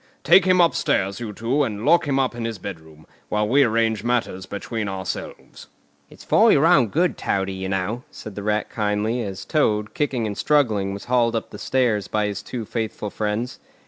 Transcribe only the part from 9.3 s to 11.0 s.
Toad, kicking and struggling,